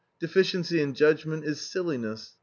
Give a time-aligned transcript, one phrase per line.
[0.19, 2.33] Deficiency in judgment is silliness.